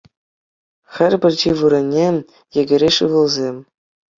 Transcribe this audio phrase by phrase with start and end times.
[0.93, 2.07] Хӗр пӗрчи вырӑнне—
[2.55, 3.55] йӗкӗреш ывӑлсем